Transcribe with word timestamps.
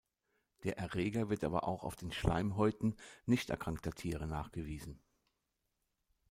Der 0.63 0.79
Erreger 0.79 1.29
wird 1.29 1.43
aber 1.43 1.67
auch 1.67 1.83
auf 1.83 1.95
den 1.95 2.11
Schleimhäuten 2.11 2.95
nicht 3.27 3.51
erkrankter 3.51 3.91
Tiere 3.91 4.25
nachgewiesen. 4.25 4.99